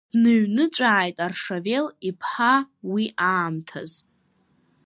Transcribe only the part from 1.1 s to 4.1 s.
Аршавел иԥҳа уи аамҭаз.